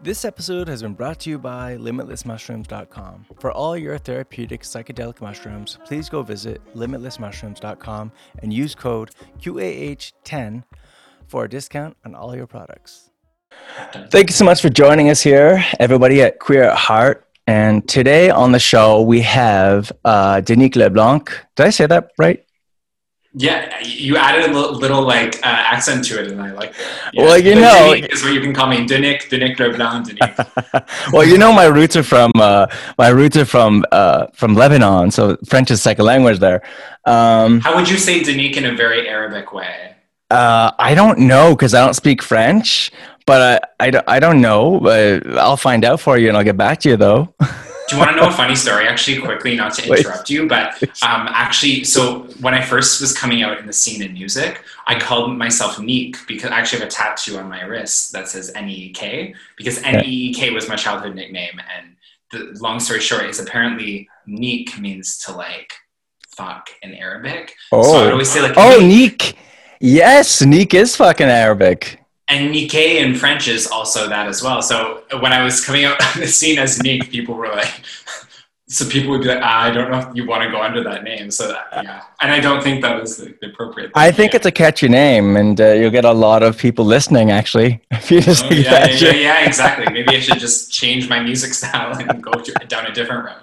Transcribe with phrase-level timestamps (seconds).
[0.00, 3.26] This episode has been brought to you by LimitlessMushrooms.com.
[3.40, 10.62] For all your therapeutic psychedelic mushrooms, please go visit LimitlessMushrooms.com and use code QAH10
[11.26, 13.10] for a discount on all your products.
[14.10, 17.26] Thank you so much for joining us here, everybody at Queer at Heart.
[17.48, 21.28] And today on the show, we have uh, Denique LeBlanc.
[21.56, 22.44] Did I say that right?
[23.40, 26.76] Yeah, you added a little, little like uh, accent to it, and I like it.
[27.12, 27.22] Yeah.
[27.22, 31.12] Well, you know, is what you can call me, Denique, Denique Leblanc, Denique.
[31.12, 32.66] well, you know, my roots are from uh,
[32.98, 36.62] my roots are from uh, from Lebanon, so French is second language there.
[37.04, 39.94] Um, How would you say Denique in a very Arabic way?
[40.30, 42.90] Uh, I don't know because I don't speak French,
[43.24, 44.80] but I, I, I don't know.
[44.80, 47.32] But I'll find out for you, and I'll get back to you though.
[47.88, 48.86] Do you want to know a funny story?
[48.86, 53.42] Actually, quickly, not to interrupt you, but um, actually, so when I first was coming
[53.42, 56.90] out in the scene in music, I called myself Neek because I actually have a
[56.90, 60.50] tattoo on my wrist that says N E E K because N E E K
[60.50, 61.96] was my childhood nickname, and
[62.30, 65.72] the long story short is apparently Neek means to like
[66.28, 67.54] fuck in Arabic.
[67.72, 69.34] Oh, so I would always say like oh Neek.
[69.80, 74.60] Yes, Neek is fucking Arabic and Nikkei in French is also that as well.
[74.60, 77.82] So when I was coming out on the scene as Nick, people were like,
[78.68, 80.84] so people would be like, ah, I don't know if you want to go under
[80.84, 81.30] that name.
[81.30, 83.92] So that, yeah, and I don't think that was the, appropriate.
[83.94, 87.30] I think it's a catchy name, and uh, you'll get a lot of people listening.
[87.30, 89.90] Actually, if you just oh, yeah, yeah, yeah, yeah, exactly.
[89.90, 93.42] Maybe I should just change my music style and go to, down a different route.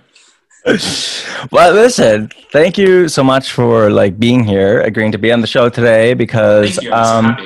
[1.51, 5.47] well, listen, thank you so much for like being here, agreeing to be on the
[5.47, 7.37] show today because um,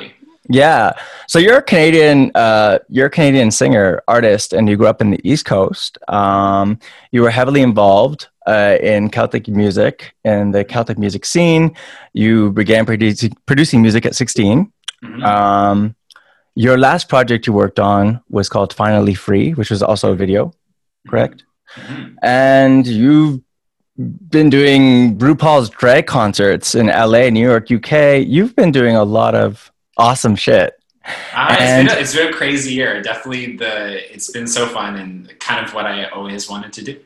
[0.48, 0.92] yeah.
[1.28, 5.10] So you're a Canadian, uh, you're a Canadian singer, artist, and you grew up in
[5.10, 5.98] the East Coast.
[6.08, 6.78] Um,
[7.12, 11.76] you were heavily involved uh, in Celtic music and the Celtic music scene.
[12.12, 14.72] You began producing, producing music at 16.
[15.02, 15.22] Mm-hmm.
[15.24, 15.94] Um,
[16.54, 20.52] your last project you worked on was called Finally Free, which was also a video,
[21.08, 21.44] correct?
[21.76, 22.14] Mm-hmm.
[22.22, 23.40] And you've
[24.28, 28.26] been doing RuPaul's DragCons in LA, New York, UK.
[28.26, 30.74] You've been doing a lot of awesome shit.
[31.34, 33.02] Uh, and, it's, been a, it's been a crazy year.
[33.02, 37.00] Definitely the it's been so fun and kind of what I always wanted to do.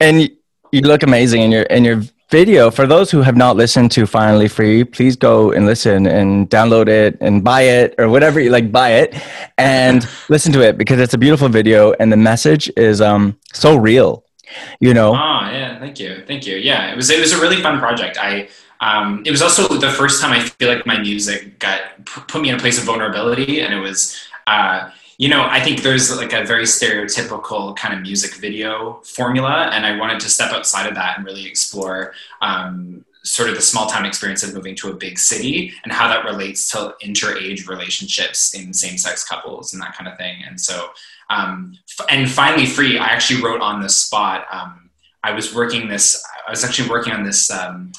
[0.00, 0.30] And
[0.72, 2.70] you look amazing in your in your video.
[2.70, 6.88] For those who have not listened to Finally Free, please go and listen and download
[6.88, 8.72] it and buy it or whatever you like.
[8.72, 9.14] Buy it
[9.58, 13.76] and listen to it because it's a beautiful video and the message is um so
[13.76, 14.24] real.
[14.80, 15.10] You know.
[15.10, 16.56] Oh yeah, thank you, thank you.
[16.56, 18.18] Yeah, it was it was a really fun project.
[18.20, 18.48] I
[18.80, 22.48] um, it was also the first time I feel like my music got put me
[22.48, 26.32] in a place of vulnerability, and it was, uh, you know, I think there's like
[26.32, 30.94] a very stereotypical kind of music video formula, and I wanted to step outside of
[30.94, 34.94] that and really explore um, sort of the small town experience of moving to a
[34.94, 40.08] big city and how that relates to inter-age relationships in same-sex couples and that kind
[40.08, 40.42] of thing.
[40.48, 40.88] And so,
[41.28, 41.76] um,
[42.08, 42.98] and finally, free.
[42.98, 44.46] I actually wrote on the spot.
[44.50, 44.88] Um,
[45.22, 46.24] I was working this.
[46.48, 47.92] I was actually working on this um,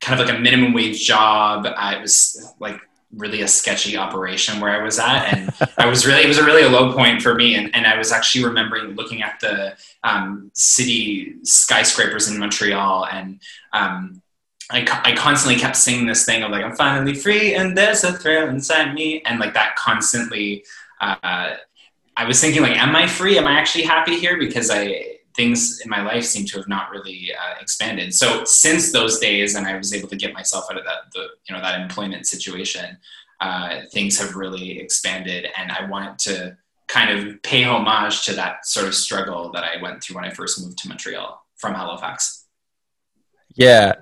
[0.00, 1.66] kind of like a minimum wage job.
[1.66, 2.80] Uh, it was like
[3.14, 5.32] really a sketchy operation where I was at.
[5.32, 7.56] And I was really, it was a really a low point for me.
[7.56, 13.40] And, and I was actually remembering looking at the um, city skyscrapers in Montreal and
[13.72, 14.22] um,
[14.70, 18.12] I, I constantly kept singing this thing of like, I'm finally free and there's a
[18.12, 19.22] thrill inside me.
[19.24, 20.64] And like that constantly,
[21.00, 21.54] uh,
[22.16, 23.38] I was thinking like, am I free?
[23.38, 24.38] Am I actually happy here?
[24.38, 28.14] Because I, things in my life seem to have not really uh, expanded.
[28.14, 31.28] So since those days, and I was able to get myself out of that the
[31.48, 32.96] you know that employment situation,
[33.40, 36.56] uh, things have really expanded, and I wanted to
[36.88, 40.30] kind of pay homage to that sort of struggle that I went through when I
[40.30, 42.44] first moved to Montreal from Halifax.
[43.54, 43.94] Yeah.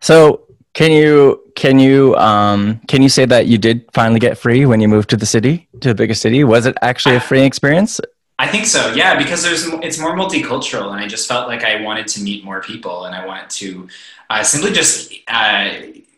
[0.00, 4.66] So can you can you um, can you say that you did finally get free
[4.66, 6.44] when you moved to the city to the biggest city?
[6.44, 8.00] Was it actually a freeing experience?
[8.40, 11.82] I think so, yeah, because there's it's more multicultural, and I just felt like I
[11.82, 13.86] wanted to meet more people, and I wanted to
[14.30, 15.72] uh, simply just uh,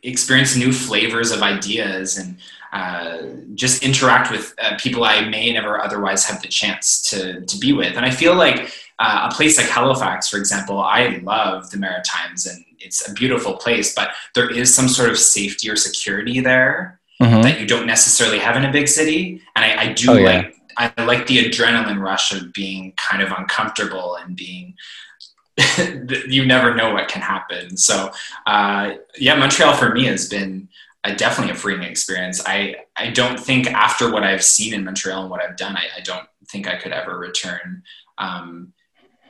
[0.04, 2.36] experience new flavors of ideas and
[2.72, 3.22] uh,
[3.56, 7.72] just interact with uh, people I may never otherwise have the chance to to be
[7.72, 7.96] with.
[7.96, 12.46] And I feel like uh, a place like Halifax, for example, I love the Maritimes,
[12.46, 17.00] and it's a beautiful place, but there is some sort of safety or security there.
[17.20, 17.42] Mm-hmm.
[17.42, 20.30] That you don't necessarily have in a big city, and I, I do oh, yeah.
[20.30, 24.74] like I like the adrenaline rush of being kind of uncomfortable and being
[26.28, 27.76] you never know what can happen.
[27.76, 28.10] So
[28.46, 30.68] uh, yeah, Montreal for me has been
[31.04, 32.42] a, definitely a freeing experience.
[32.46, 35.98] I I don't think after what I've seen in Montreal and what I've done, I,
[35.98, 37.82] I don't think I could ever return
[38.18, 38.72] um,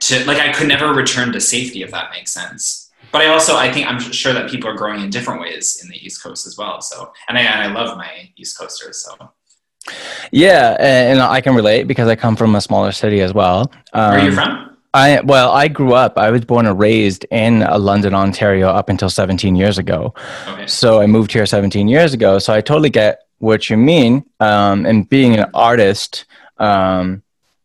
[0.01, 2.91] to like I could never return to safety if that makes sense.
[3.11, 5.89] But I also I think I'm sure that people are growing in different ways in
[5.89, 6.81] the East Coast as well.
[6.81, 9.03] So and I and I love my East Coasters.
[9.03, 9.33] So
[10.31, 13.71] Yeah, and I can relate because I come from a smaller city as well.
[13.93, 14.69] Um, Where are you um, from?
[14.95, 16.19] I well, I grew up.
[16.19, 20.15] I was born and raised in uh, London, Ontario, up until 17 years ago.
[20.49, 20.67] Okay.
[20.67, 22.39] So I moved here 17 years ago.
[22.39, 24.25] So I totally get what you mean.
[24.39, 26.27] Um, and being an artist,
[26.59, 27.23] um,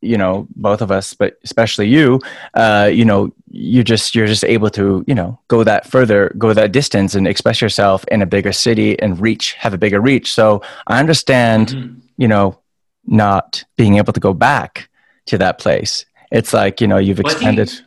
[0.08, 2.20] you know, both of us, but especially you,
[2.54, 6.54] uh, you know, you just you're just able to you know go that further, go
[6.54, 10.34] that distance, and express yourself in a bigger city and reach, have a bigger reach.
[10.34, 12.00] So I understand, mm-hmm.
[12.18, 12.60] you know,
[13.06, 14.90] not being able to go back
[15.28, 17.68] to that place it's like you know you've expanded.
[17.68, 17.84] Well, think,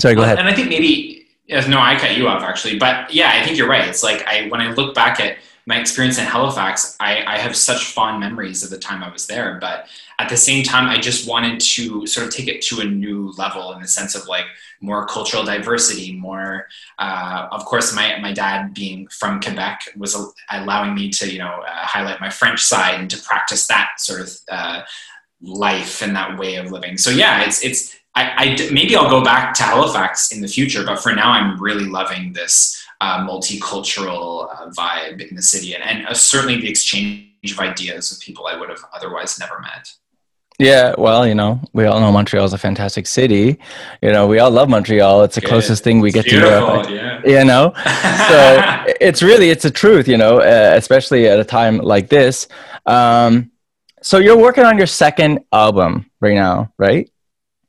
[0.00, 0.38] Sorry, go well, ahead.
[0.38, 3.68] And I think maybe no, I cut you off actually, but yeah, I think you're
[3.68, 3.88] right.
[3.88, 7.56] It's like I when I look back at my experience in Halifax, I, I have
[7.56, 9.58] such fond memories of the time I was there.
[9.60, 9.86] But
[10.18, 13.32] at the same time, I just wanted to sort of take it to a new
[13.38, 14.44] level in the sense of like
[14.80, 16.66] more cultural diversity, more,
[16.98, 20.14] uh, of course, my, my dad being from Quebec was
[20.50, 24.20] allowing me to, you know, uh, highlight my French side and to practice that sort
[24.20, 24.82] of uh,
[25.40, 26.98] life and that way of living.
[26.98, 30.84] So yeah, it's it's I, I maybe I'll go back to Halifax in the future,
[30.84, 35.82] but for now I'm really loving this uh, multicultural uh, vibe in the city and,
[35.82, 39.92] and uh, certainly the exchange of ideas with people I would have otherwise never met.
[40.58, 43.58] Yeah, well, you know, we all know Montreal is a fantastic city.
[44.00, 45.24] You know, we all love Montreal.
[45.24, 45.50] It's the Good.
[45.50, 46.88] closest thing we get to Europe.
[46.94, 47.20] Yeah.
[47.26, 47.72] You know,
[48.28, 50.06] so it's really it's a truth.
[50.06, 52.46] You know, uh, especially at a time like this.
[52.86, 53.50] Um,
[54.02, 57.10] so you're working on your second album right now, right?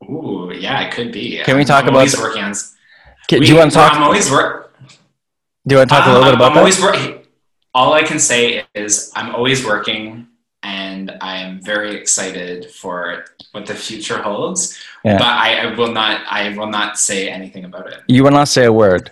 [0.09, 1.41] Ooh, yeah, it could be.
[1.43, 2.13] Can we talk I'm about?
[2.17, 2.53] Working on.
[3.27, 3.93] Can, we, do you want to talk?
[3.93, 4.75] I'm always work.
[5.67, 6.59] Do you want to talk um, a little bit about I'm that?
[6.59, 7.25] Always working.
[7.73, 10.27] All I can say is I'm always working,
[10.63, 14.79] and I am very excited for what the future holds.
[15.03, 15.17] Yeah.
[15.17, 16.21] But I, I will not.
[16.29, 17.99] I will not say anything about it.
[18.07, 19.11] You will not say a word.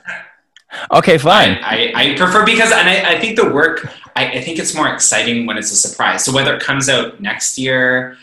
[0.91, 1.59] Okay, fine.
[1.63, 4.73] I, I, I prefer because, and I, I think the work, I, I think it's
[4.73, 6.25] more exciting when it's a surprise.
[6.25, 8.17] So whether it comes out next year,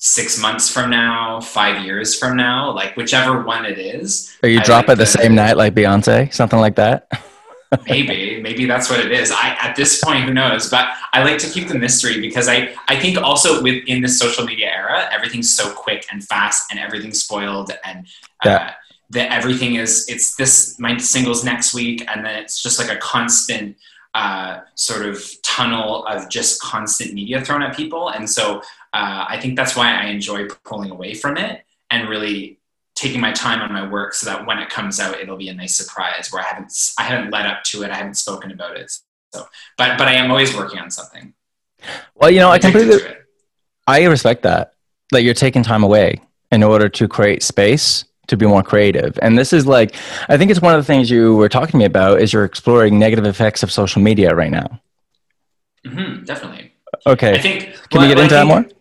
[0.00, 4.34] six months from now, five years from now, like whichever one it is.
[4.42, 7.06] Or you I drop like it the, the same night like Beyonce, something like that?
[7.86, 9.30] maybe, maybe that's what it is.
[9.30, 10.70] I, at this point, who knows?
[10.70, 14.44] But I like to keep the mystery because I, I think also within the social
[14.44, 18.06] media era, everything's so quick and fast and everything's spoiled and
[18.44, 18.74] uh, yeah
[19.10, 22.96] that everything is it's this my singles next week and then it's just like a
[22.98, 23.76] constant
[24.14, 29.38] uh, sort of tunnel of just constant media thrown at people and so uh, i
[29.40, 32.58] think that's why i enjoy pulling away from it and really
[32.94, 35.54] taking my time on my work so that when it comes out it'll be a
[35.54, 38.76] nice surprise where i haven't i haven't led up to it i haven't spoken about
[38.76, 38.90] it
[39.32, 39.46] so
[39.78, 41.32] but but i am always working on something
[42.14, 42.98] well you know i completely
[43.86, 44.74] i respect that
[45.12, 46.20] that you're taking time away
[46.52, 49.18] in order to create space to be more creative.
[49.22, 49.94] And this is like,
[50.28, 52.44] I think it's one of the things you were talking to me about is you're
[52.44, 54.80] exploring negative effects of social media right now.
[55.84, 56.72] Mm-hmm, definitely.
[57.06, 57.34] Okay.
[57.34, 57.64] I think.
[57.90, 58.79] Can well, we get into think, that more?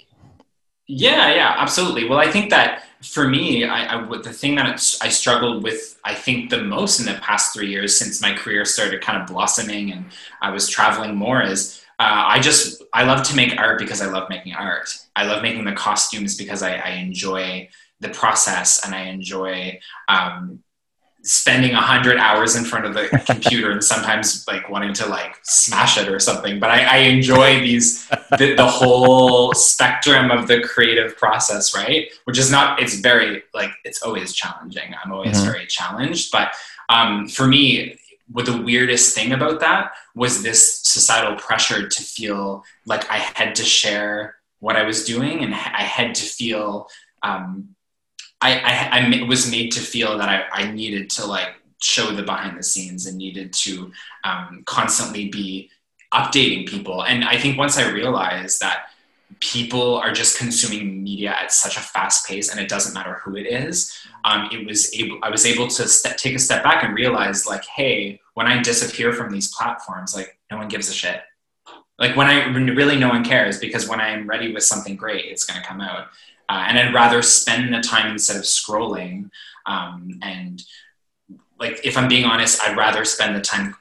[0.91, 2.09] Yeah, yeah, absolutely.
[2.09, 4.65] Well, I think that for me, I, I, the thing that
[5.01, 8.65] I struggled with, I think the most in the past three years since my career
[8.65, 10.05] started kind of blossoming and
[10.41, 14.07] I was traveling more is uh, I just I love to make art because I
[14.07, 14.89] love making art.
[15.15, 17.69] I love making the costumes because I, I enjoy
[17.99, 20.63] the process and I enjoy um,
[21.29, 25.37] spending a hundred hours in front of the computer and sometimes like wanting to like
[25.43, 26.59] smash it or something.
[26.59, 28.07] But I, I enjoy these
[28.39, 32.09] the, the, whole spectrum of the creative process, right?
[32.23, 34.95] Which is not it's very like it's always challenging.
[35.03, 35.51] I'm always mm-hmm.
[35.51, 36.31] very challenged.
[36.31, 36.53] But
[36.89, 37.99] um, for me,
[38.31, 43.53] what the weirdest thing about that was this societal pressure to feel like I had
[43.55, 46.87] to share what I was doing and I had to feel
[47.21, 47.75] um,
[48.41, 52.23] I, I, I was made to feel that I, I needed to like show the
[52.23, 53.91] behind the scenes and needed to
[54.23, 55.69] um, constantly be
[56.13, 57.03] updating people.
[57.03, 58.87] And I think once I realized that
[59.39, 63.35] people are just consuming media at such a fast pace and it doesn't matter who
[63.35, 66.83] it is, um, it was able, I was able to step, take a step back
[66.83, 70.93] and realize like, hey, when I disappear from these platforms, like no one gives a
[70.93, 71.21] shit.
[71.99, 75.43] Like when I really no one cares because when I'm ready with something great, it's
[75.43, 76.07] going to come out.
[76.49, 79.29] Uh, and I'd rather spend the time instead of scrolling.
[79.65, 80.63] Um, and
[81.59, 83.75] like, if I'm being honest, I'd rather spend the time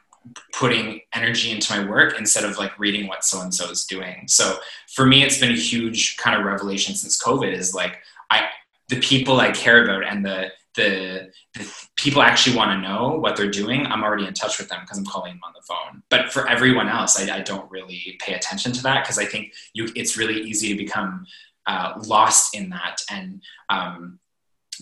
[0.52, 4.24] putting energy into my work instead of like reading what so and so is doing.
[4.26, 4.58] So
[4.88, 7.52] for me, it's been a huge kind of revelation since COVID.
[7.52, 7.98] Is like
[8.30, 8.48] I
[8.88, 13.36] the people I care about and the the, the people actually want to know what
[13.36, 13.84] they're doing.
[13.86, 16.02] I'm already in touch with them because I'm calling them on the phone.
[16.08, 19.54] But for everyone else, I, I don't really pay attention to that because I think
[19.72, 21.26] you it's really easy to become
[21.68, 24.18] uh, lost in that and um,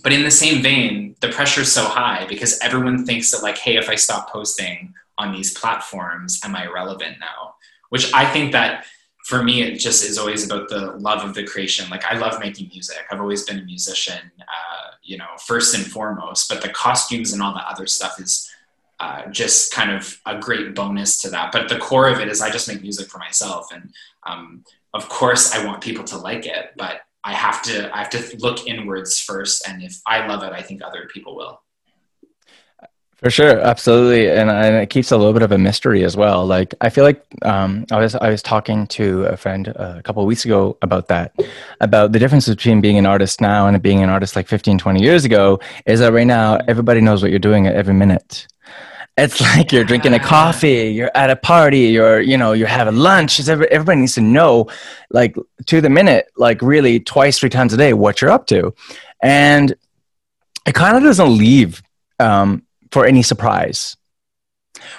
[0.02, 3.58] but in the same vein the pressure is so high because everyone thinks that like
[3.58, 7.54] hey if i stop posting on these platforms am i relevant now
[7.90, 8.86] which i think that
[9.26, 11.90] for me, it just is always about the love of the creation.
[11.90, 12.98] Like I love making music.
[13.10, 16.48] I've always been a musician, uh, you know, first and foremost.
[16.48, 18.48] But the costumes and all the other stuff is
[18.98, 21.52] uh, just kind of a great bonus to that.
[21.52, 23.92] But the core of it is I just make music for myself, and
[24.26, 28.10] um, of course I want people to like it, but I have to I have
[28.10, 31.60] to look inwards first, and if I love it, I think other people will.
[33.16, 36.46] For sure, absolutely, and, and it keeps a little bit of a mystery as well.
[36.46, 40.02] Like I feel like um, I was I was talking to a friend uh, a
[40.02, 41.34] couple of weeks ago about that,
[41.80, 45.02] about the difference between being an artist now and being an artist like 15, 20
[45.02, 45.58] years ago.
[45.86, 48.46] Is that right now everybody knows what you're doing at every minute.
[49.18, 52.96] It's like you're drinking a coffee, you're at a party, you're you know you're having
[52.96, 53.40] lunch.
[53.48, 54.68] everybody needs to know,
[55.10, 58.74] like to the minute, like really twice, three times a day, what you're up to,
[59.22, 59.74] and
[60.66, 61.82] it kind of doesn't leave.
[62.18, 63.96] Um, for any surprise.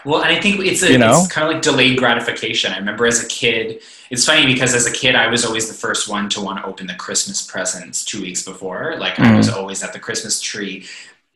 [0.06, 1.22] Well, and I think it's a, you know?
[1.24, 2.72] it's kind of like delayed gratification.
[2.74, 5.74] I remember as a kid, it's funny because as a kid, I was always the
[5.74, 8.98] first one to want to open the Christmas presents two weeks before.
[8.98, 9.26] Like mm.
[9.26, 10.86] I was always at the Christmas tree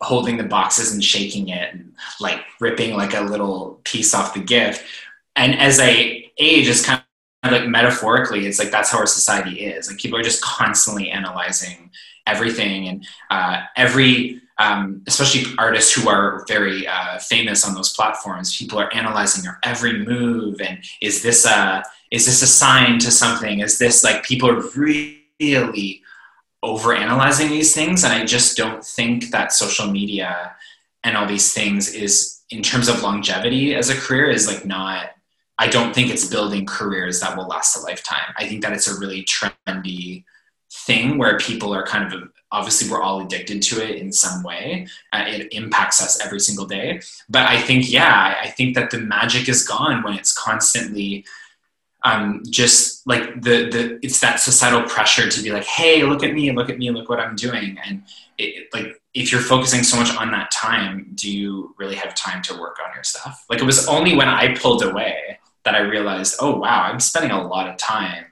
[0.02, 4.40] holding the boxes and shaking it and like ripping like a little piece off the
[4.40, 4.84] gift.
[5.36, 7.02] And as I age, it's kind
[7.44, 9.90] of like metaphorically, it's like that's how our society is.
[9.90, 11.92] Like people are just constantly analyzing
[12.28, 18.56] everything and uh, every um, especially artists who are very uh, famous on those platforms,
[18.56, 23.10] people are analyzing their every move and is this a is this a sign to
[23.10, 23.60] something?
[23.62, 26.04] Is this like people are really
[26.64, 28.04] over analyzing these things?
[28.04, 30.56] And I just don't think that social media
[31.04, 35.12] and all these things is in terms of longevity as a career is like not
[35.58, 38.34] I don't think it's building careers that will last a lifetime.
[38.36, 40.24] I think that it's a really trendy
[40.72, 44.88] thing where people are kind of obviously we're all addicted to it in some way
[45.12, 48.98] uh, it impacts us every single day but i think yeah i think that the
[48.98, 51.26] magic is gone when it's constantly
[52.04, 56.34] um, just like the the it's that societal pressure to be like hey look at
[56.34, 58.04] me look at me look what i'm doing and
[58.38, 62.42] it, like if you're focusing so much on that time do you really have time
[62.42, 65.80] to work on your stuff like it was only when i pulled away that i
[65.80, 68.26] realized oh wow i'm spending a lot of time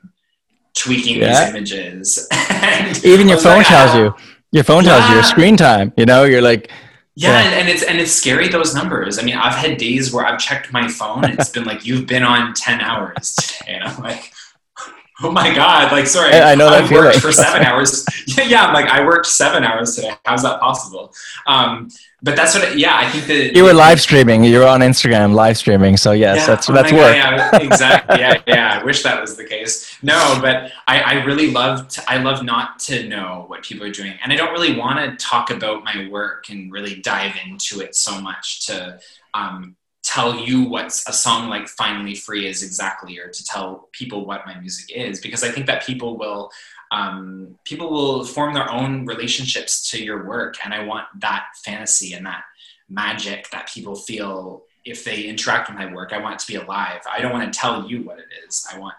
[0.80, 1.28] tweaking yeah.
[1.28, 2.28] these images.
[3.04, 4.16] Even your phone like, tells you.
[4.52, 4.98] Your phone yeah.
[4.98, 5.94] tells you your screen time.
[5.98, 6.72] You know, you're like.
[7.20, 7.46] Yeah, yeah.
[7.50, 9.20] And, and, it's and it's scary those numbers.
[9.20, 11.26] I mean, I've had days where I've checked my phone.
[11.26, 14.32] And it's been like you've been on ten hours today, and I'm like,
[15.22, 18.06] oh my god, like sorry, I, I know that I worked for seven hours.
[18.26, 20.14] yeah, yeah, I'm like I worked seven hours today.
[20.24, 21.14] How's that possible?
[21.46, 21.90] Um,
[22.22, 24.44] but that's what it, yeah i think that you were live streaming.
[24.44, 25.98] You were on instagram live streaming.
[25.98, 27.16] So yes yeah, that's oh that's work.
[27.16, 28.20] yeah, exactly.
[28.20, 29.98] Yeah yeah i wish that was the case.
[30.02, 33.92] No but i i really love to, i love not to know what people are
[33.92, 34.14] doing.
[34.24, 37.96] And i don't really want to talk about my work and really dive into it
[37.96, 39.00] so much to
[39.34, 44.26] um, tell you what a song like finally free is exactly or to tell people
[44.26, 46.50] what my music is because i think that people will
[46.92, 50.56] um, people will form their own relationships to your work.
[50.64, 52.44] And i want that fantasy and that
[52.90, 56.14] magic that people feel if they interact with my work.
[56.14, 57.02] I want it to be alive.
[57.10, 58.66] I don't want to tell you what it is.
[58.74, 58.96] I want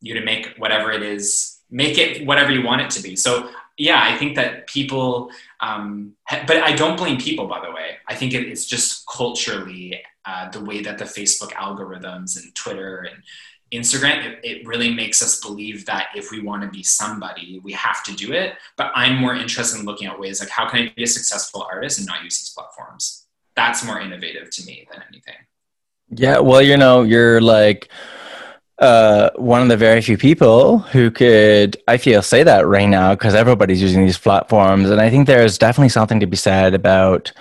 [0.00, 3.16] you to make whatever it is make it whatever you want it to be.
[3.16, 7.96] So yeah i think that people um, but i don't blame people by the way.
[8.06, 13.22] I think it's just culturally uh, the way that the facebook algorithms and twitter and
[13.74, 17.72] Instagram, it, it, really makes us believe that if we want to be somebody, we
[17.72, 18.54] have to do it.
[18.76, 21.66] But I'm more interested in looking at ways like how can I be a successful
[21.70, 23.26] artist and not use these platforms?
[23.56, 25.34] That's more innovative to me than anything.
[26.10, 27.88] Yeah, well, you know, you're like
[28.78, 33.14] uh, one of the very few people who could, I feel, say that right now
[33.14, 34.90] because everybody's using these platforms.
[34.90, 37.32] And I think there's definitely something to be said about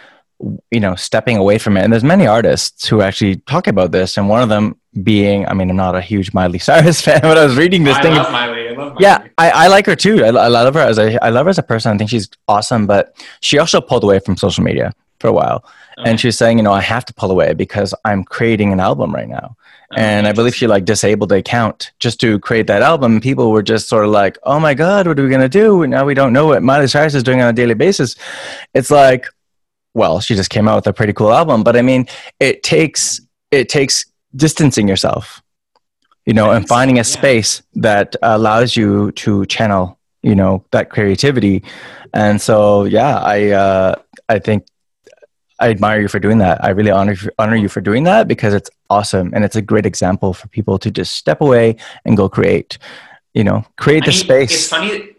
[0.72, 4.18] you know stepping away from it and there's many artists who actually talk about this
[4.18, 7.38] and one of them being i mean i'm not a huge miley cyrus fan but
[7.38, 8.68] i was reading this I thing love miley.
[8.68, 8.98] I love miley.
[9.00, 11.50] yeah I, I like her too I, I love her as a i love her
[11.50, 14.94] as a person i think she's awesome but she also pulled away from social media
[15.20, 15.66] for a while
[15.98, 16.10] okay.
[16.10, 18.80] and she was saying you know i have to pull away because i'm creating an
[18.80, 22.66] album right now oh, and I believe she like disabled the account just to create
[22.66, 23.22] that album.
[23.22, 26.04] People were just sort of like, "Oh my god, what are we gonna do?" Now
[26.04, 28.16] we don't know what Miley Cyrus is doing on a daily basis.
[28.74, 29.28] It's like,
[29.94, 32.08] well, she just came out with a pretty cool album, but I mean,
[32.40, 33.22] it takes
[33.52, 34.06] it takes
[34.36, 35.42] distancing yourself,
[36.26, 41.64] you know, and finding a space that allows you to channel, you know, that creativity.
[42.14, 43.96] And so, yeah, I uh,
[44.30, 44.66] I think
[45.60, 46.64] I admire you for doing that.
[46.64, 49.86] I really honor honor you for doing that because it's awesome and it's a great
[49.86, 52.78] example for people to just step away and go create.
[53.34, 54.52] You know, create I the mean, space.
[54.52, 55.14] It's funny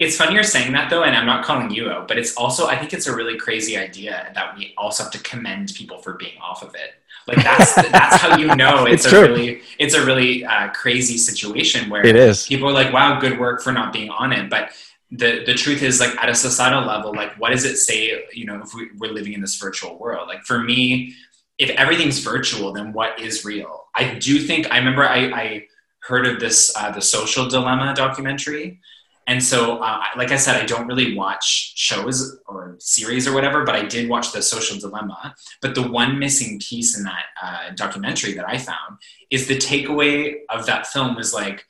[0.00, 2.66] it's funny you're saying that though, and I'm not calling you out, but it's also
[2.66, 6.14] I think it's a really crazy idea that we also have to commend people for
[6.14, 6.94] being off of it.
[7.26, 9.20] Like that's that's how you know it's, It's a true.
[9.28, 12.46] really it's a really uh, crazy situation where It is.
[12.46, 14.70] people are like, "Wow, good work for not being on it," but
[15.10, 18.44] the the truth is like at a societal level like what does it say you
[18.46, 21.14] know if we, we're living in this virtual world like for me
[21.58, 25.66] if everything's virtual then what is real i do think i remember i, I
[26.00, 28.80] heard of this uh, the social dilemma documentary
[29.26, 33.64] and so uh, like i said i don't really watch shows or series or whatever
[33.64, 37.70] but i did watch the social dilemma but the one missing piece in that uh,
[37.74, 38.98] documentary that i found
[39.30, 41.64] is the takeaway of that film was like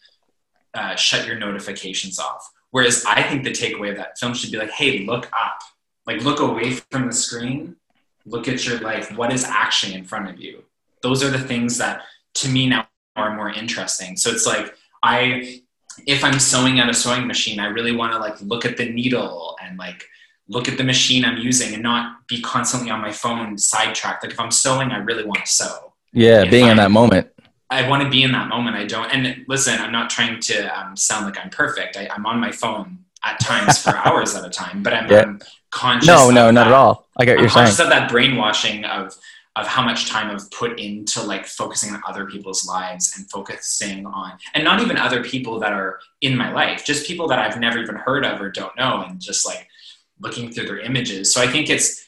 [0.75, 4.59] uh, shut your notifications off Whereas I think the takeaway of that film should be
[4.59, 5.61] like, hey, look up,
[6.09, 7.77] like look away from the screen,
[8.27, 9.17] look at your life.
[9.17, 10.65] What is actually in front of you?
[11.01, 12.03] Those are the things that
[12.35, 14.17] to me now are more interesting.
[14.17, 15.63] So it's like I,
[16.07, 18.89] if I'm sewing at a sewing machine, I really want to like look at the
[18.91, 20.05] needle and like
[20.49, 24.23] look at the machine I'm using and not be constantly on my phone sidetracked.
[24.25, 25.93] Like if I'm sewing, I really want to sew.
[26.13, 27.29] Yeah, If being in I'm- that moment.
[27.71, 28.77] I want to be in that moment.
[28.77, 29.11] I don't.
[29.13, 31.97] And listen, I'm not trying to um, sound like I'm perfect.
[31.97, 35.23] I, I'm on my phone at times for hours at a time, but I'm, Yeah.
[35.23, 36.07] I'm conscious.
[36.07, 37.09] No, no, not at all.
[37.17, 37.65] I get what I'm you're saying.
[37.65, 39.17] conscious of that brainwashing of
[39.57, 44.05] of how much time I've put into like focusing on other people's lives and focusing
[44.05, 47.61] on and not even other people that are in my life, just people that I've
[47.61, 49.69] never even heard of or don't know, and just like
[50.21, 51.33] looking through their images.
[51.33, 52.05] So I think it's,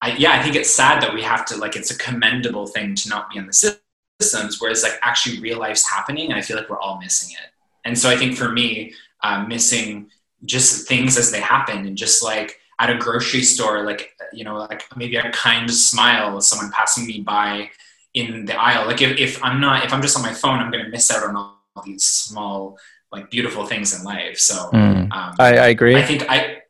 [0.00, 2.94] I, yeah, I think it's sad that we have to like it's a commendable thing
[2.94, 3.76] to not be in the
[4.20, 7.50] systems, whereas like actually real life's happening, and I feel like we're all missing it.
[7.84, 10.10] And so I think for me, uh, missing
[10.44, 14.56] just things as they happen and just like at a grocery store, like, you know,
[14.56, 17.70] like maybe a kind smile, of someone passing me by
[18.14, 18.86] in the aisle.
[18.86, 21.10] Like if, if I'm not, if I'm just on my phone, I'm going to miss
[21.10, 22.78] out on all these small,
[23.12, 24.38] like beautiful things in life.
[24.38, 25.10] So Mm.
[25.12, 25.96] um, I, I agree.
[25.96, 26.62] I think I,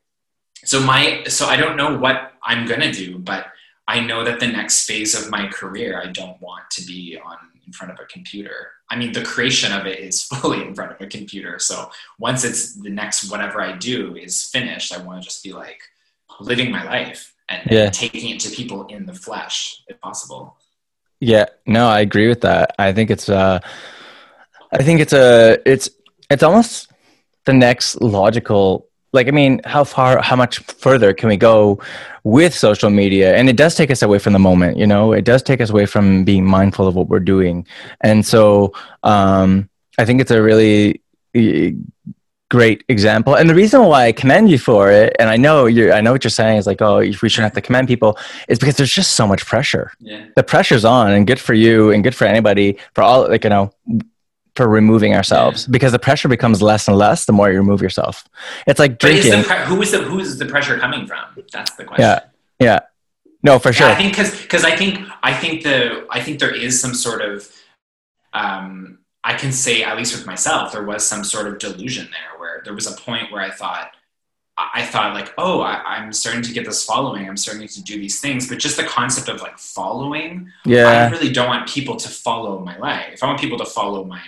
[0.65, 3.47] so my, so I don't know what I'm going to do, but
[3.89, 7.37] I know that the next phase of my career, I don't want to be on
[7.67, 8.71] in front of a computer.
[8.91, 11.59] I mean, the creation of it is fully in front of a computer.
[11.59, 15.53] So once it's the next whatever I do is finished, I want to just be
[15.53, 15.81] like
[16.41, 20.57] living my life and, and taking it to people in the flesh if possible.
[21.21, 22.75] Yeah, no, I agree with that.
[22.79, 23.61] I think it's uh
[24.73, 25.89] I think it's a it's
[26.31, 26.91] it's almost
[27.45, 31.81] the next logical like I mean, how far how much further can we go
[32.23, 33.35] with social media?
[33.35, 35.13] And it does take us away from the moment, you know.
[35.13, 37.67] It does take us away from being mindful of what we're doing.
[38.03, 41.01] And so um I think it's a really
[42.51, 43.35] great example.
[43.35, 46.13] And the reason why I commend you for it, and I know you're I know
[46.13, 48.93] what you're saying is like, oh, we shouldn't have to commend people, is because there's
[48.93, 50.25] just so much pressure Yeah.
[50.37, 53.51] the pressure's on and good for you and good for anybody for all like you
[53.51, 53.73] know
[54.55, 58.25] for removing ourselves because the pressure becomes less and less the more you remove yourself
[58.67, 61.19] it's like is drinking the pre- who is the who is the pressure coming from?
[61.53, 62.03] That's the question.
[62.07, 62.21] yeah
[62.59, 62.79] yeah
[63.43, 66.39] no for sure Yeah, I think because because I think I think the I think
[66.39, 67.51] there is some sort of
[68.33, 68.99] um,
[69.31, 72.57] I can say at least with myself there was some sort of delusion there where
[72.65, 73.87] there was a point where I thought
[74.57, 77.83] I I thought like oh I, I'm starting to get this following I'm starting to
[77.91, 78.43] do these things.
[78.49, 80.33] But just the concept of like following
[80.75, 80.87] yeah.
[80.93, 83.17] I really don't want people to follow my life.
[83.23, 84.27] I want people to follow my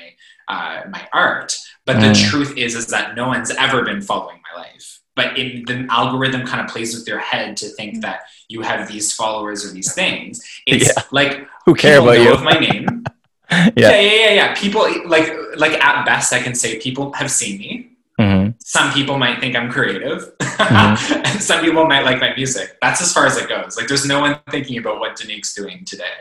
[0.55, 1.51] uh, my art.
[1.87, 2.31] But the Mm.
[2.31, 4.87] truth is is that no one's ever been following my life.
[5.19, 8.19] But in the algorithm kind of plays with your head to think that
[8.53, 10.33] you have these followers or these things.
[10.73, 11.03] It's Yeah.
[11.21, 11.33] like
[11.65, 12.35] who care people about know you?
[12.39, 12.85] of my name
[13.51, 17.59] yeah yeah yeah yeah people like like at best i can say people have seen
[17.59, 17.85] me
[18.21, 18.55] Mhm.
[18.61, 21.23] some people might think i'm creative Mm-hmm.
[21.25, 24.05] and some people might like my music that's as far as it goes like there's
[24.05, 26.17] no one thinking about what Denique's doing today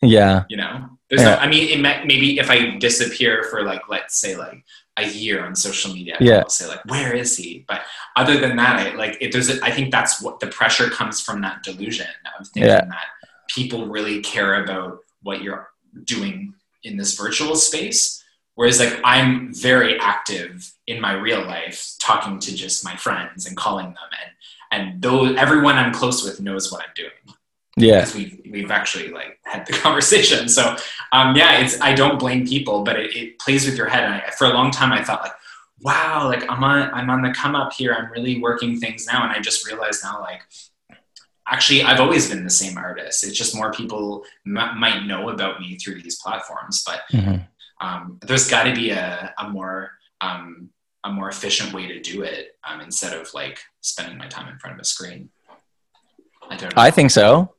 [0.00, 1.34] yeah you know there's Yeah.
[1.34, 4.64] no i mean it might, maybe if i disappear for like let's say like
[4.96, 6.42] a year on social media Yeah.
[6.42, 7.80] i'll say like where is he but
[8.14, 11.20] other than that i like it there's a, i think that's what the pressure comes
[11.20, 12.06] from that delusion
[12.38, 12.84] of thinking Yeah.
[12.84, 13.06] that
[13.48, 15.68] people really care about what you're
[16.04, 18.22] doing in this virtual space
[18.54, 23.56] whereas like i'm very active in my real life talking to just my friends and
[23.56, 23.96] calling them
[24.72, 27.36] and and though everyone i'm close with knows what i'm doing
[27.76, 30.48] yeah because we've we've actually like had the conversation.
[30.48, 30.76] So
[31.12, 34.04] um, yeah, it's I don't blame people, but it, it plays with your head.
[34.04, 35.32] And I, for a long time, I thought like,
[35.80, 37.94] wow, like I'm on I'm on the come up here.
[37.94, 40.42] I'm really working things now, and I just realized now like.
[41.50, 43.24] Actually, I've always been the same artist.
[43.24, 47.46] It's just more people m- might know about me through these platforms, but Mhm.
[47.80, 50.70] um, there's got to be a, a more um,
[51.02, 54.58] a more efficient way to do it um, instead of like spending my time in
[54.58, 55.30] front of a screen.
[56.50, 56.74] I don't.
[56.76, 56.82] Know.
[56.82, 57.54] i think so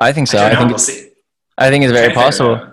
[0.00, 1.10] i think so I i, think We'll see.
[1.58, 2.72] i think it's very possible.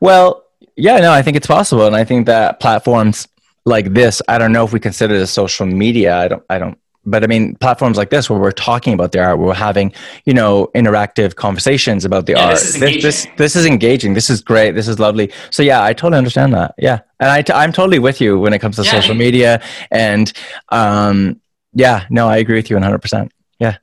[0.00, 0.44] Well,
[0.76, 3.28] yeah, no, I think it's possible, and I think that platforms
[3.64, 6.16] like this, I don't know if we consider this social media.
[6.16, 9.18] I don't, I don't, but I mean, platforms like this where we're talking about the
[9.20, 9.92] art, we're having,
[10.24, 12.54] you know, interactive conversations about the Yeah, art.
[12.54, 13.36] this is this, this, engaging.
[13.38, 14.14] this is engaging.
[14.14, 14.72] This is great.
[14.72, 15.32] This is lovely.
[15.50, 16.74] So yeah, I totally understand that.
[16.78, 17.00] Yeah.
[17.18, 19.60] And I, t- I'm totally with you when it comes to Yeah, social media
[19.90, 20.32] and,
[20.68, 21.40] um,
[21.74, 23.30] yeah, no, I agree with you 100%.
[23.58, 23.76] Yeah.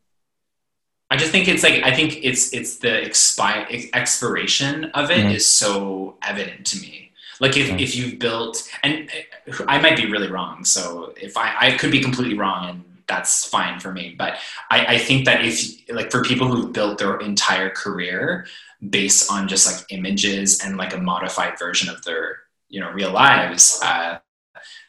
[1.12, 5.44] I just think it's like I think it's it's the expire expiration of it is
[5.44, 5.48] Mhm.
[5.64, 7.12] so evident to me.
[7.40, 7.82] Like if, Mhm.
[7.82, 11.90] if you've built and uh, I might be really wrong, so if I I could
[11.92, 14.16] be completely wrong and that's fine for me.
[14.18, 14.38] But
[14.70, 18.48] I, I think that if like for people who've built their entire career
[18.88, 22.38] based on just like images and like a modified version of their
[22.70, 24.20] you know real lives, uh,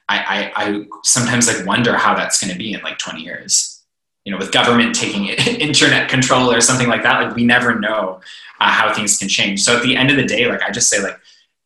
[0.09, 3.81] I, I I sometimes like wonder how that's going to be in like twenty years
[4.25, 5.27] you know, with government taking
[5.61, 8.21] internet control or something like that, like we never know
[8.61, 9.63] uh, how things can change.
[9.63, 11.19] So at the end of the day, like I just say like,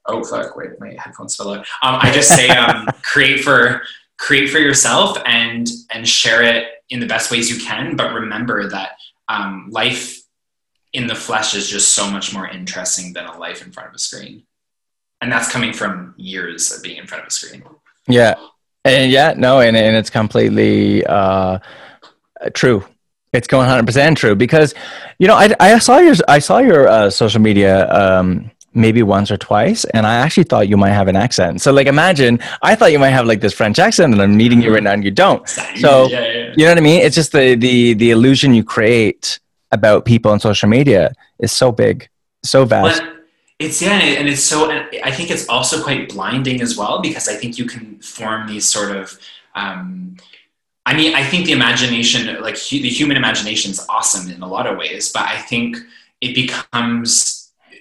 [0.06, 1.66] oh fuck, wait, my headphones fell out.
[1.82, 3.82] Um, I just say um, create for
[4.18, 7.96] create for yourself and and share it in the best ways you can.
[7.96, 8.92] But remember that
[9.28, 10.20] um, life
[10.92, 13.94] in the flesh is just so much more interesting than a life in front of
[13.94, 14.44] a screen,
[15.20, 17.64] and that's coming from years of being in front of a screen.
[18.08, 18.34] Yeah.
[18.84, 21.58] And yeah, no, and, and it's completely, uh,
[22.52, 22.84] true.
[23.32, 24.74] It's going 100% true because,
[25.18, 29.30] you know, I, I saw your, I saw your, uh, social media, um, maybe once
[29.30, 32.74] or twice and i actually thought you might have an accent so like imagine i
[32.74, 35.04] thought you might have like this french accent and i'm meeting you right now and
[35.04, 38.10] you don't So, yeah, yeah, you know what i mean it's just the the the
[38.10, 39.38] illusion you create
[39.70, 42.08] about people on social media is so big
[42.42, 43.14] so vast But
[43.58, 44.68] it's yeah, and, it, and it's so.
[44.68, 48.48] and I think it's also quite blinding as well because I think you can form
[48.48, 49.18] these sort of.
[49.54, 50.16] Um,
[50.86, 54.66] I mean, I think the imagination, like the human imagination, is awesome in a lot
[54.66, 55.78] of ways, but I think
[56.20, 57.33] it becomes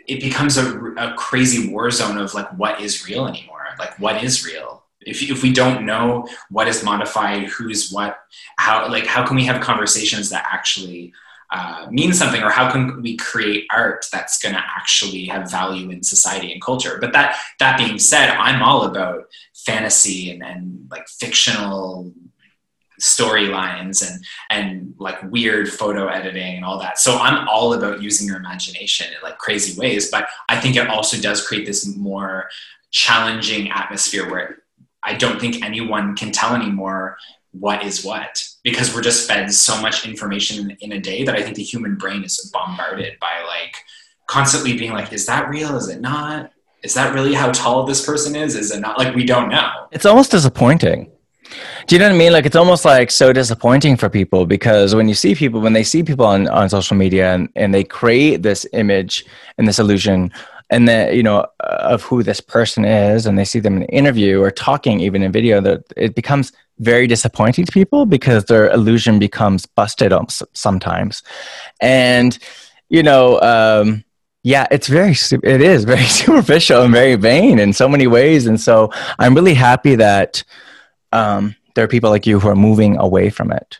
[0.07, 3.65] it becomes a, a crazy war zone of like what is real anymore.
[3.79, 4.83] Like what is real.
[5.01, 8.19] If, if we don't know what is modified, who's what,
[8.57, 11.13] how like how can we have conversations that actually
[11.53, 15.91] uh, mean something or how can we create art that's going to actually have value
[15.91, 20.87] in society and culture but that that being said i'm all about fantasy and, and
[20.89, 22.11] like fictional
[23.03, 28.25] storylines and and like weird photo editing and all that so i'm all about using
[28.25, 32.47] your imagination in like crazy ways but i think it also does create this more
[32.91, 34.59] challenging atmosphere where
[35.03, 37.17] i don't think anyone can tell anymore
[37.51, 41.43] what is what because we're just fed so much information in, a day that I
[41.43, 43.75] think the human brain is bombarded by like
[44.27, 45.75] constantly being like, is that real?
[45.75, 46.51] Is it not?
[46.83, 48.55] Is that really how tall this person is?
[48.55, 48.97] Is it not?
[48.97, 49.69] Like we don't know.
[49.91, 51.11] it's almost disappointing
[51.87, 52.31] do you know what i mean?
[52.31, 55.83] Like it's almost like so disappointing for people because when you see people when they
[55.83, 59.25] see people on, on social media and, and they create this image
[59.57, 60.31] and this illusion
[60.69, 63.89] and that you know of who this person is and they see them in an
[63.89, 68.69] interview or talking even in video that it becomes very disappointing to people because their
[68.71, 70.11] illusion becomes busted
[70.53, 71.21] sometimes.
[71.79, 72.37] And
[72.89, 74.03] you know um
[74.43, 78.47] yeah it's very it is very superficial and very vain in so many ways.
[78.47, 80.43] And so i'm really happy that
[81.13, 83.79] um there are people like you who are moving away from it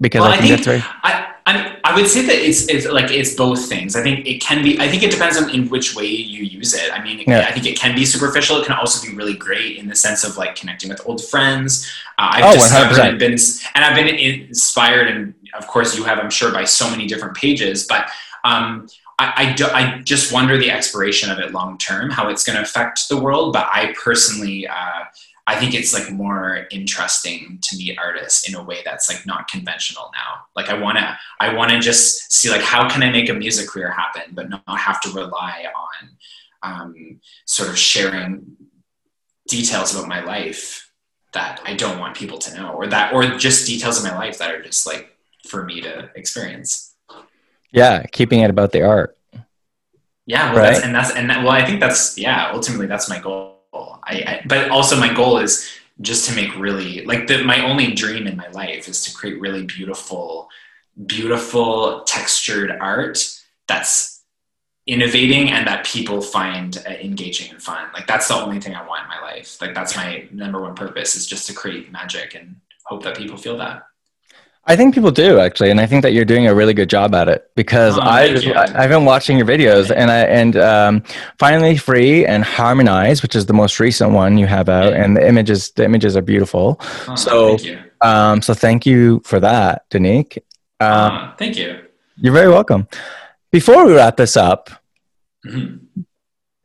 [0.00, 2.68] because Well, I, I think, think- that's very I, I, I would say that it's,
[2.68, 3.96] it's like it's both things.
[3.96, 4.78] I think it can be.
[4.78, 6.92] I think it depends on in which way you use it.
[6.92, 7.46] I mean, Yeah.
[7.48, 8.58] I think it can be superficial.
[8.60, 11.90] It can also be really great in the sense of like connecting with old friends.
[12.18, 13.08] Uh, I've Oh, discovered 100%.
[13.08, 13.32] and been
[13.74, 17.34] and I've been inspired, and of course you have, I'm sure, by so many different
[17.34, 17.86] pages.
[17.86, 18.10] But
[18.44, 18.86] um,
[19.18, 22.56] I, I, do, I just wonder the expiration of it long term, how it's going
[22.56, 23.54] to affect the world.
[23.54, 24.68] But I personally.
[24.68, 25.04] Uh,
[25.48, 29.48] I think it's like more interesting to meet artists in a way that's like not
[29.48, 30.42] conventional now.
[30.54, 33.34] Like I want to, I want to just see like how can I make a
[33.34, 36.10] music career happen, but not have to rely on
[36.62, 38.58] um, sort of sharing
[39.48, 40.92] details about my life
[41.32, 44.36] that I don't want people to know, or that, or just details of my life
[44.38, 46.94] that are just like for me to experience.
[47.72, 49.18] yeah keeping it about the art
[50.26, 52.50] Yeah, well, that's, and that's and that, well, I think that's yeah.
[52.52, 53.57] Ultimately, that's my goal.
[54.08, 55.68] I, I but also my goal is
[56.00, 59.40] just to make really like the my only dream in my life is to create
[59.40, 60.48] really beautiful,
[61.06, 63.18] beautiful textured art
[63.66, 64.22] that's
[64.86, 67.88] innovating and that people find uh, engaging and fun.
[67.92, 69.60] Like that's the only thing I want in my life.
[69.60, 73.36] Like that's my number one purpose is just to create magic and hope that people
[73.36, 73.87] feel that.
[74.70, 77.14] I think people do actually, and I think that you're doing a really good job
[77.14, 78.24] at it because Oh, I.
[78.26, 81.02] I I've been watching your videos and I and um,
[81.38, 85.02] finally free and harmonize, which is the most recent one you have out, Yeah.
[85.04, 86.78] and the images the images are beautiful.
[87.08, 87.78] Oh, So- thank you.
[88.02, 90.38] Um, so thank you for that, Denique.
[90.78, 91.80] Um, Oh, thank you.
[92.16, 92.86] you're very welcome.
[93.50, 94.70] Before we wrap this up,
[95.46, 95.80] Mhm.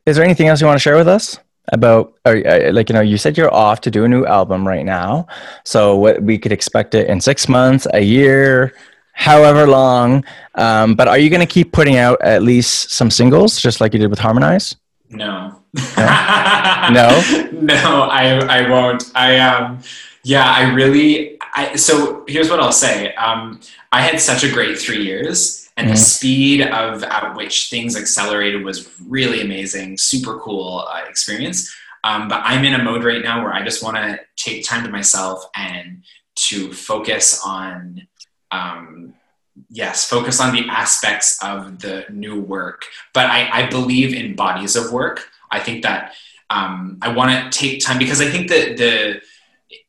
[0.06, 1.38] is there anything else you want to share with us?
[1.72, 4.66] About or, uh, like you know you said you're off to do a new album
[4.66, 5.26] right now.
[5.64, 8.74] So what we could expect it in six months a year
[9.14, 10.24] however long.
[10.56, 13.94] Um, but are you going to keep putting out at least some singles just like
[13.94, 14.76] you did with harmonize?
[15.08, 15.62] No.
[15.96, 16.50] No?
[16.92, 17.08] No,
[17.62, 19.10] no I, I won't.
[19.14, 19.80] I um
[20.22, 23.14] yeah i really i so here's what i'll say.
[23.14, 25.94] Um i had such a great three years and mm-hmm.
[25.94, 31.72] the speed of at which things accelerated was really amazing super cool uh, experience.
[32.04, 34.84] Um, but i'm in a mode right now where i just want to take time
[34.84, 36.02] to myself and
[36.34, 38.06] to focus on
[38.50, 39.14] um,
[39.70, 42.84] yes focus on the aspects of the new work.
[43.12, 45.28] But i, I believe in bodies of work.
[45.50, 46.14] I think that
[46.50, 49.20] um, i want to take time because i think that the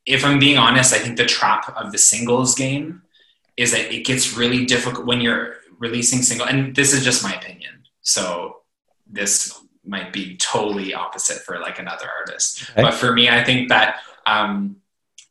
[0.04, 3.02] if i'm being honest i think the trap of the singles game
[3.56, 7.34] is that it gets really difficult when you're releasing single, and this is just my
[7.34, 7.84] opinion.
[8.02, 8.58] So
[9.06, 12.70] this might be totally opposite for like another artist.
[12.70, 12.82] Okay.
[12.82, 14.76] But for me, I think that um,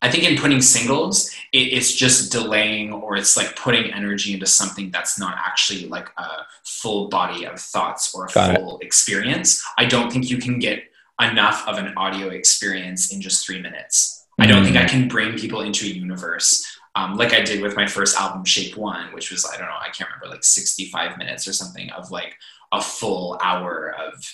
[0.01, 4.45] I think in putting singles, it, it's just delaying or it's like putting energy into
[4.45, 6.27] something that's not actually like a
[6.63, 8.85] full body of thoughts or a Got full it.
[8.85, 9.63] experience.
[9.77, 10.83] I don't think you can get
[11.19, 14.25] enough of an audio experience in just three minutes.
[14.39, 14.43] Mm-hmm.
[14.43, 14.89] I don't think I mm.
[14.89, 18.77] can bring people into a universe um, like I did with my first album, Shape
[18.77, 22.09] One, which was I don't know, I can't remember, like 65 minutes or something of
[22.09, 22.35] like
[22.71, 24.33] a full hour of,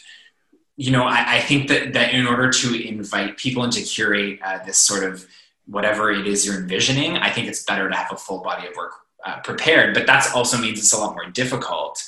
[0.77, 4.39] you know, I, I think that that in order to invite people and to curate
[4.43, 5.25] uh, this sort of
[5.65, 8.75] whatever it is you're envisioning, I think it's better to have a full body of
[8.75, 8.91] work
[9.25, 9.95] uh, prepared.
[9.95, 12.03] But that also means it's a lot more difficult.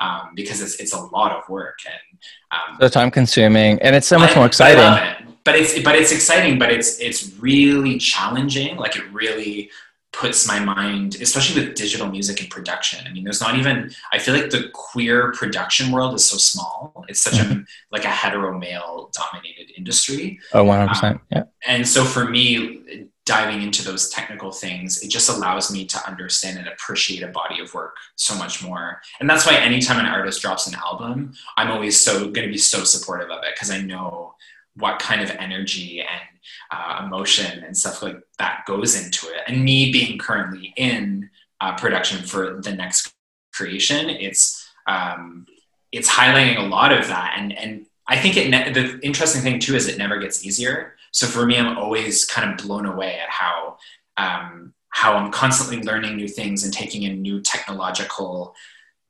[0.00, 2.18] Um, because it's, it's a lot of work and
[2.52, 5.34] um, so time consuming and it's so much I, more exciting it.
[5.42, 9.72] but it's but it's exciting but it's it's really challenging like it really
[10.12, 13.06] puts my mind, especially with digital music and production.
[13.06, 13.90] I mean, there's not even.
[14.12, 17.04] I feel like the queer production world is so small.
[17.08, 17.60] It's such mm-hmm.
[17.60, 20.40] a like a hetero male dominated industry.
[20.52, 21.16] Oh, 100 percent.
[21.16, 21.42] Um, yeah.
[21.66, 26.58] And so for me, diving into those technical things, it just allows me to understand
[26.58, 29.02] and appreciate a body of work so much more.
[29.20, 32.56] And that's why anytime an artist drops an album, I'm always so going to be
[32.56, 34.34] so supportive of it because I know
[34.76, 36.37] what kind of energy and
[36.70, 39.42] uh, emotion and stuff like that goes into it.
[39.46, 41.30] And me being currently in
[41.60, 43.12] uh, production for the next
[43.52, 45.46] creation, it's um,
[45.92, 47.34] it's highlighting a lot of that.
[47.38, 50.96] And and I think it ne- the interesting thing too is it never gets easier.
[51.12, 53.78] So for me, I'm always kind of blown away at how
[54.16, 58.54] um, how I'm constantly learning new things and taking in new technological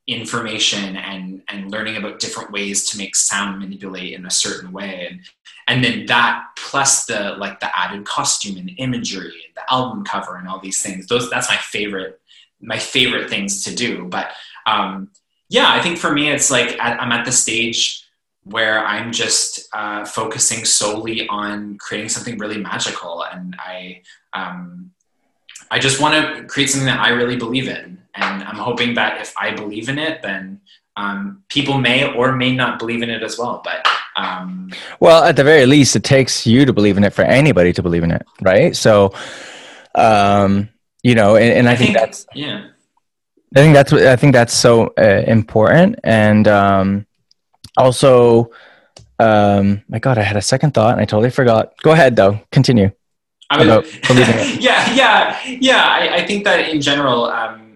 [0.09, 5.07] information and and learning about different ways to make sound manipulate in a certain way.
[5.09, 5.21] And
[5.69, 10.37] and then that plus the like the added costume and imagery and the album cover
[10.37, 12.21] and all these things those that's my favorite
[12.61, 14.07] my favorite things to do.
[14.07, 14.31] But
[14.67, 15.11] um
[15.51, 18.05] yeah i think for me it's like i'm at the stage
[18.45, 23.25] where i'm just uh, focusing solely on creating something really magical.
[23.31, 24.01] And i
[24.33, 24.91] um
[25.71, 29.21] i just want to create something that i really believe in and I'm hoping that
[29.21, 30.61] if I believe in it, then
[30.97, 33.63] um, people may or may not believe in it as well.
[33.65, 37.23] But um, well, at the very least, it takes you to believe in it for
[37.23, 38.75] anybody to believe in it, right?
[38.75, 39.13] So,
[39.95, 40.69] um,
[41.03, 42.69] you know, and, and I, I think, think, that's yeah.
[43.57, 47.07] I think that's I think that's so uh, important, and um,
[47.79, 48.51] also,
[49.19, 51.75] um, my God, I had a second thought and I totally forgot.
[51.83, 52.41] Go ahead, though.
[52.51, 52.91] Continue.
[53.51, 53.83] I mean,
[54.61, 55.85] yeah, yeah, yeah.
[55.85, 57.68] I, I, think that in general, um,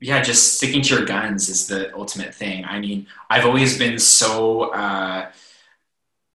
[0.00, 2.64] yeah, just sticking to your guns is the ultimate thing.
[2.64, 4.72] I mean, I've always been so.
[4.72, 5.30] Uh,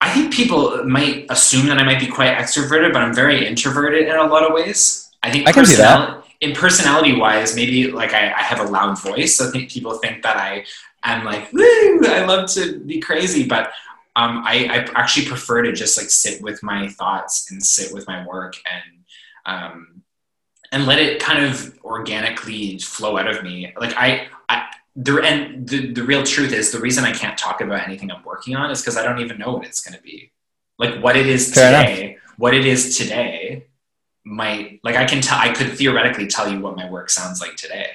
[0.01, 4.07] I think people might assume that I might be quite extroverted, but I'm very introverted
[4.07, 5.11] in a lot of ways.
[5.23, 6.23] I think I can see that.
[6.41, 9.37] In personality wise, maybe like I, I, have a loud voice.
[9.37, 10.65] So I think people think that I
[11.03, 13.47] am like, woo, I love to be crazy.
[13.47, 13.71] But
[14.15, 18.05] um, I, I, actually prefer to just like sit with my thoughts and sit with
[18.05, 19.05] my work and
[19.45, 19.94] um,
[20.75, 23.73] and let it kind of organically flow out of me.
[23.79, 24.65] Like I, I
[24.97, 28.23] the and the, the real truth is the reason I can't talk about anything I'm
[28.23, 30.33] working on is because I don't even know what it's going to be.
[30.77, 32.23] Like what it is Fair today, enough.
[32.37, 33.67] what it is today
[34.25, 37.55] might like I can tell I could theoretically tell you what my work sounds like
[37.55, 37.87] today.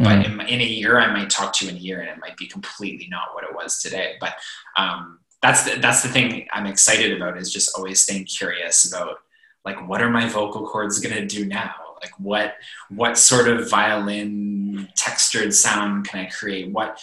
[0.00, 0.40] But mm-hmm.
[0.40, 2.36] in, in a year, I might talk to you in a year, and it might
[2.36, 4.14] be completely not what it was today.
[4.18, 4.34] But
[4.76, 9.18] um, that's the, that's the thing I'm excited about is just always staying curious about
[9.64, 12.56] like what are my vocal cords going to do now like what
[12.90, 17.00] what sort of violin textured sound can i create what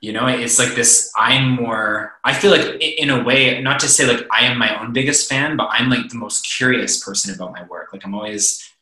[0.00, 3.88] you know it's like this i'm more i feel like in a way not to
[3.88, 7.34] say like i am my own biggest fan but i'm like the most curious person
[7.34, 8.72] about my work like i'm always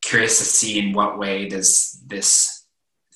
[0.00, 2.64] curious to see in what way does this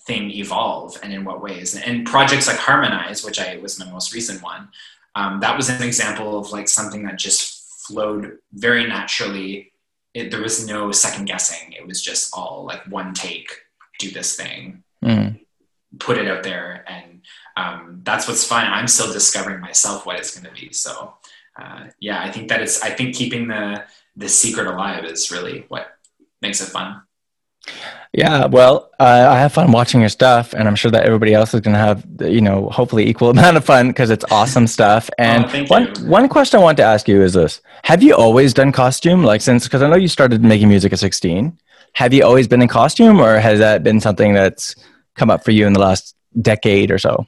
[0.06, 4.12] thing evolve and in what ways and projects like harmonize which i was my most
[4.12, 4.68] recent one
[5.14, 9.71] um, that was an example of like something that just flowed very naturally.
[10.14, 11.72] It, there was no second guessing.
[11.72, 13.50] It was just all like one take,
[13.98, 15.40] do this thing, mm.
[15.98, 17.22] put it out there, and
[17.56, 18.66] um, that's what's fun.
[18.66, 20.72] I'm still discovering myself what it's going to be.
[20.72, 21.14] So
[21.56, 22.82] uh, yeah, I think that it's.
[22.82, 23.84] I think keeping the
[24.16, 25.86] the secret alive is really what
[26.40, 27.02] makes it fun.
[28.12, 31.54] Yeah, well, uh, I have fun watching your stuff, and I'm sure that everybody else
[31.54, 35.08] is going to have, you know, hopefully equal amount of fun because it's awesome stuff.
[35.12, 36.06] Oh, and oh, one you.
[36.06, 39.22] one question I want to ask you is this: Have you always done costume?
[39.22, 41.58] Like since because I know you started making music at 16.
[41.94, 44.74] Have you always been in costume, or has that been something that's
[45.14, 47.26] come up for you in the last decade or so?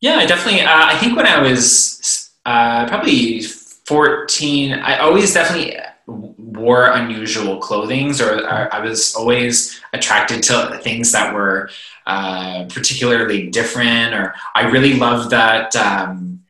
[0.00, 0.60] Yeah, I definitely.
[0.60, 8.20] Uh, I think when I was uh, probably 14, I always definitely wore unusual clothings
[8.20, 11.68] or I was always attracted to things that were
[12.06, 16.44] uh, particularly different or I really love that um,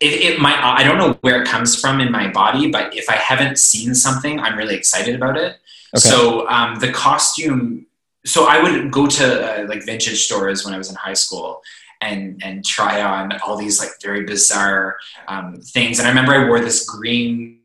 [0.00, 3.08] it, it might I don't know where it comes from in my body but if
[3.08, 5.58] I haven't seen something I'm really excited about it
[5.96, 6.08] okay.
[6.08, 7.86] so um, the costume
[8.26, 11.62] so I would go to uh, like vintage stores when I was in high school
[12.02, 16.46] and and try on all these like very bizarre um, things and I remember I
[16.46, 17.60] wore this green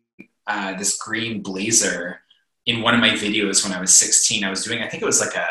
[0.49, 2.21] uh, this green blazer
[2.65, 4.43] in one of my videos when I was 16.
[4.43, 5.47] I was doing, I think it was like a,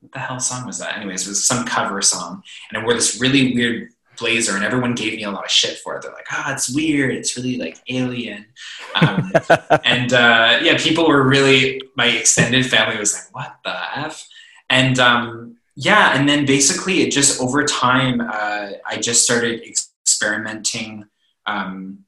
[0.00, 0.96] what the hell song was that?
[0.96, 2.42] Anyways, it was some cover song.
[2.68, 5.78] And I wore this really weird blazer and everyone gave me a lot of shit
[5.78, 6.02] for it.
[6.02, 7.14] They're like, ah, oh, it's weird.
[7.14, 8.46] It's really like alien.
[8.94, 9.32] Um,
[9.84, 14.26] and uh, yeah, people were really, my extended family was like, what the F?
[14.68, 21.04] And um, yeah, and then basically it just over time, uh, I just started experimenting
[21.46, 22.05] um,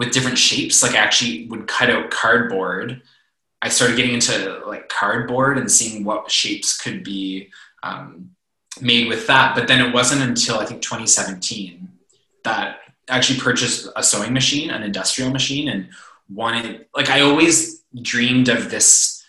[0.00, 0.82] with different shapes.
[0.82, 3.02] Like I actually would cut out cardboard.
[3.60, 7.50] I started getting into like cardboard and seeing what shapes could be
[7.82, 8.30] um,
[8.80, 9.54] made with that.
[9.54, 11.86] But then it wasn't until I think 2017
[12.44, 12.78] that
[13.10, 15.90] I actually purchased a sewing machine, an industrial machine, and
[16.30, 19.22] wanted like I always dreamed of this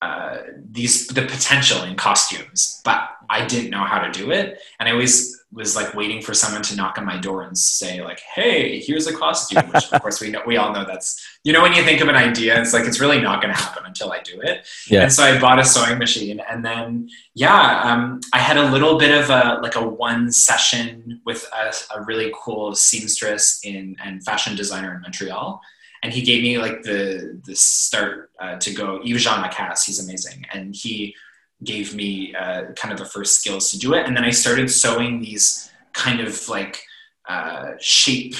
[0.00, 0.38] uh,
[0.70, 4.92] these the potential in costumes, but I didn't know how to do it, and I
[4.92, 8.80] always was like waiting for someone to knock on my door and say like, "Hey,
[8.80, 11.72] here's a costume." Which of course we know we all know that's you know when
[11.72, 14.20] you think of an idea, it's like it's really not going to happen until I
[14.20, 14.66] do it.
[14.90, 15.04] Yeah.
[15.04, 18.98] And so I bought a sewing machine, and then yeah, um, I had a little
[18.98, 24.22] bit of a like a one session with a, a really cool seamstress in and
[24.22, 25.62] fashion designer in Montreal.
[26.02, 29.00] And he gave me like the the start uh, to go.
[29.02, 31.14] Yves Jean Lacasse, he's amazing, and he
[31.64, 34.06] gave me uh, kind of the first skills to do it.
[34.06, 36.82] And then I started sewing these kind of like
[37.28, 38.34] uh, shape,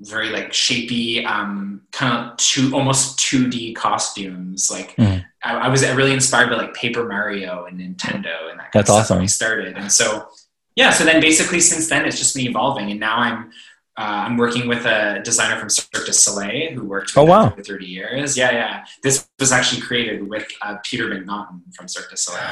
[0.00, 4.70] very like shapy, um, kind of two almost 2D costumes.
[4.70, 5.24] Like mm.
[5.42, 8.70] I, I, was really inspired by like Paper Mario and Nintendo and that.
[8.72, 9.20] That's awesome.
[9.20, 10.28] I started, and so
[10.74, 13.52] yeah, so then basically since then it's just been evolving, and now I'm
[13.96, 17.50] uh, I'm working with a designer from Cirque du Soleil who worked with oh, wow.
[17.50, 18.36] for 30 years.
[18.36, 18.84] Yeah, yeah.
[19.02, 22.42] This was actually created with uh, Peter McNaughton from Cirque du Soleil.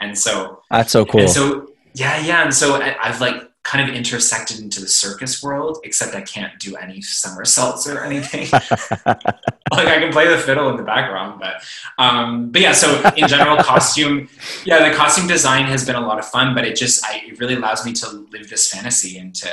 [0.00, 1.22] And so that's so cool.
[1.22, 2.44] And so yeah, yeah.
[2.44, 6.58] And so I, I've like kind of intersected into the circus world, except I can't
[6.58, 8.48] do any somersaults or anything.
[8.52, 11.62] like I can play the fiddle in the background, but
[11.98, 12.72] um, but yeah.
[12.72, 14.28] So in general, costume,
[14.64, 17.40] yeah, the costume design has been a lot of fun, but it just I, it
[17.40, 19.50] really allows me to live this fantasy and to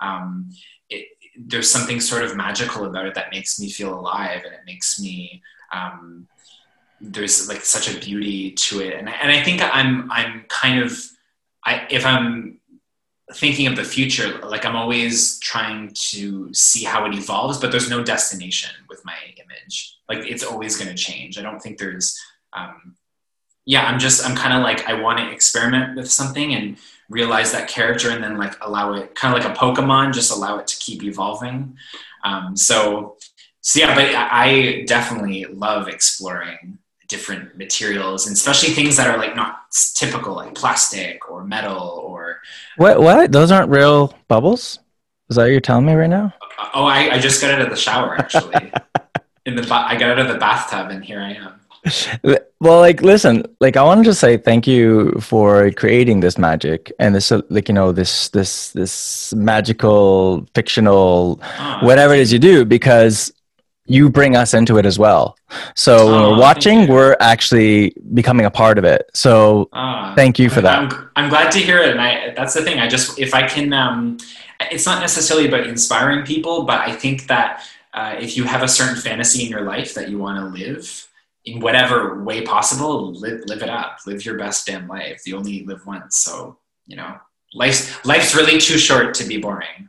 [0.00, 0.50] um,
[1.36, 5.00] there's something sort of magical about it that makes me feel alive and it makes
[5.00, 6.26] me um,
[7.00, 8.94] there's like such a beauty to it.
[8.94, 10.98] And, and i think i'm i'm kind of
[11.64, 12.58] i if i'm
[13.34, 17.88] thinking of the future like i'm always trying to see how it evolves but there's
[17.88, 19.96] no destination with my image.
[20.08, 21.38] Like it's always going to change.
[21.38, 22.18] I don't think there's
[22.52, 22.96] um,
[23.66, 26.76] yeah i'm just i'm kind of like i want to experiment with something and
[27.10, 30.58] realize that character and then like allow it kind of like a pokemon just allow
[30.58, 31.76] it to keep evolving.
[32.24, 33.16] Um, so
[33.62, 39.34] so yeah but i definitely love exploring different materials and especially things that are like
[39.34, 39.62] not
[39.94, 42.40] typical like plastic or metal or
[42.76, 43.32] what what?
[43.32, 44.78] Those aren't real bubbles?
[45.28, 46.32] Is that what you're telling me right now?
[46.72, 48.72] Oh i, I just got out of the shower actually.
[49.46, 51.59] In the i got out of the bathtub and here i am
[52.60, 56.92] well like listen like i wanted to just say thank you for creating this magic
[56.98, 62.38] and this like you know this this this magical fictional oh, whatever it is you
[62.38, 63.32] do because
[63.86, 65.36] you bring us into it as well.
[65.74, 69.10] So oh, when we're watching we're actually becoming a part of it.
[69.14, 70.78] So oh, thank you for that.
[70.78, 73.46] I'm, I'm, glad to hear it and i that's the thing i just if i
[73.46, 74.18] can um
[74.70, 78.68] it's not necessarily about inspiring people but i think that uh, if you have a
[78.68, 81.08] certain fantasy in your life that you want to live
[81.54, 83.98] in whatever way possible, live live it up.
[84.06, 85.22] Live your best damn life.
[85.26, 87.16] You only live once, so you know
[87.54, 89.88] life's life's really too short to be boring.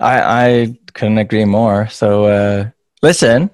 [0.00, 1.88] I, I couldn't agree more.
[1.88, 2.70] So uh,
[3.02, 3.50] listen,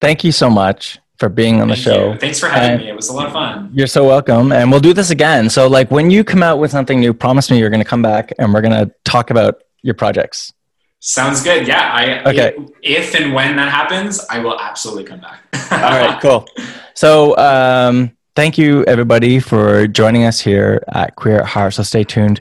[0.00, 2.12] thank you so much for being on Thank the show.
[2.12, 2.18] You.
[2.18, 2.88] Thanks for having and me.
[2.88, 3.70] It was a lot of fun.
[3.74, 4.52] You're so welcome.
[4.52, 5.50] And we'll do this again.
[5.50, 8.00] So like when you come out with something new, promise me you're going to come
[8.00, 10.52] back and we're going to talk about your projects.
[11.00, 11.66] Sounds good.
[11.66, 11.90] Yeah.
[11.92, 12.54] I, okay.
[12.82, 15.42] If, if and when that happens, I will absolutely come back.
[15.72, 16.46] All right, cool.
[16.94, 21.74] So, um, thank you everybody for joining us here at Queer at Heart.
[21.74, 22.40] So stay tuned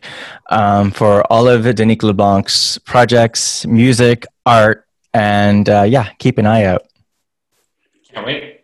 [0.49, 6.66] um, for all of Denique LeBlanc's projects, music, art, and uh, yeah, keep an eye
[6.66, 6.88] out.
[8.12, 8.62] Can't wait.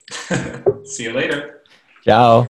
[0.87, 1.63] See you later.
[2.03, 2.47] Ciao.